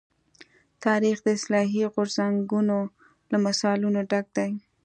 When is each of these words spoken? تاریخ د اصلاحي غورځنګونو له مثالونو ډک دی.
تاریخ 0.85 1.17
د 1.23 1.27
اصلاحي 1.37 1.83
غورځنګونو 1.93 2.77
له 3.31 3.37
مثالونو 3.45 3.99
ډک 4.09 4.25
دی. 4.37 4.51